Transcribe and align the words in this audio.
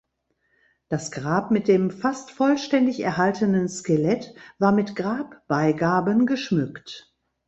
Das 0.89 1.11
Grab 1.11 1.51
mit 1.51 1.67
dem 1.67 1.91
fast 1.91 2.31
vollständig 2.31 3.01
erhaltenen 3.01 3.69
Skelett 3.69 4.33
war 4.57 4.71
mit 4.71 4.95
Grabbeigaben 4.95 6.25
geschmückt. 6.25 7.13